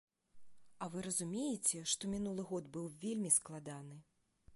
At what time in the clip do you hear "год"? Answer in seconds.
2.53-2.71